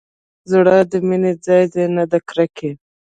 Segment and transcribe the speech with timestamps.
[0.51, 2.71] زړه د مينې ځاى دى نه د کرکې.